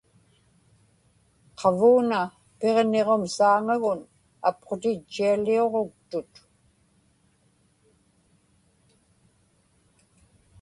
[1.59, 2.19] qavuuna
[2.59, 3.99] Piġniġum saaŋagun
[4.47, 6.31] apqutitchialiuġuktut